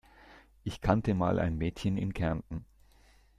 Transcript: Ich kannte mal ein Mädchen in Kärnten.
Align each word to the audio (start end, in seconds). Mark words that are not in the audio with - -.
Ich 0.63 0.81
kannte 0.81 1.13
mal 1.13 1.37
ein 1.37 1.59
Mädchen 1.59 1.95
in 1.95 2.15
Kärnten. 2.15 2.65